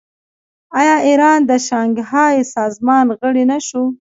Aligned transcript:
آیا 0.79 0.95
ایران 1.07 1.39
د 1.49 1.51
شانګهای 1.67 2.35
سازمان 2.55 3.05
غړی 3.19 3.43
نه 3.51 3.57
شو؟ 3.67 3.83